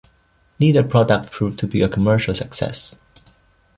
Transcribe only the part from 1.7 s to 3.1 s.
a commercial success.